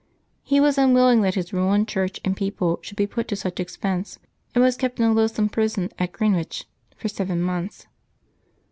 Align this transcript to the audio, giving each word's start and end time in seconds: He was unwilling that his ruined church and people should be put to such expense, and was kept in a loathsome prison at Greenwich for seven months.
He 0.41 0.59
was 0.59 0.79
unwilling 0.79 1.21
that 1.21 1.35
his 1.35 1.53
ruined 1.53 1.87
church 1.87 2.19
and 2.25 2.35
people 2.35 2.79
should 2.81 2.97
be 2.97 3.05
put 3.05 3.27
to 3.27 3.35
such 3.35 3.59
expense, 3.59 4.17
and 4.55 4.63
was 4.63 4.75
kept 4.75 4.99
in 4.99 5.05
a 5.05 5.13
loathsome 5.13 5.47
prison 5.47 5.91
at 5.99 6.11
Greenwich 6.11 6.65
for 6.97 7.07
seven 7.07 7.39
months. 7.39 7.85